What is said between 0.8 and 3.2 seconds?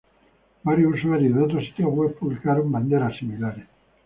usuarios de otros sitios web publicaron banderas